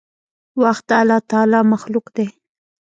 وخت 0.61 0.83
د 0.89 0.91
الله 1.01 1.19
تعالي 1.29 1.59
مخلوق 1.73 2.05
دی. 2.15 2.27